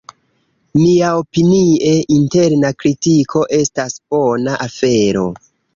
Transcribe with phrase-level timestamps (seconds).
[0.83, 5.33] Miaopinie interna kritiko estas bona afero.